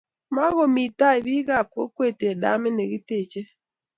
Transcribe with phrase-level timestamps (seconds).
[0.33, 3.49] mokomii taai biik ab kokwee en damit nekitechei